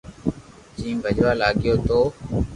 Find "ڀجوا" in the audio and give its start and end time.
1.03-1.31